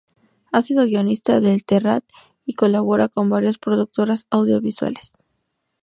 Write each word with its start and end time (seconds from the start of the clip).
Ha 0.51 0.63
sido 0.63 0.83
guionista 0.87 1.39
de 1.41 1.53
El 1.53 1.63
Terrat 1.63 2.03
y 2.43 2.55
colabora 2.55 3.07
con 3.07 3.29
varias 3.29 3.59
productoras 3.59 4.25
audiovisuales. 4.31 5.11